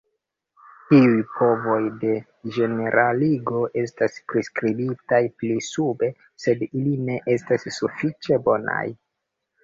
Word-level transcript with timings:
Iuj 0.99 1.17
provoj 1.33 1.75
de 2.03 2.13
ĝeneraligo 2.55 3.59
estas 3.81 4.15
priskribitaj 4.33 5.19
pli 5.41 5.57
sube, 5.67 6.09
sed 6.45 6.63
ili 6.69 6.95
ne 7.11 7.19
estas 7.35 7.67
sufiĉe 7.77 8.41
bonaj. 8.49 8.83